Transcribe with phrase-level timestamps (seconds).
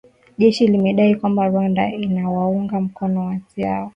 [0.37, 3.89] Jeshi limedai kwamba Rwanda inawaunga mkono waasi hao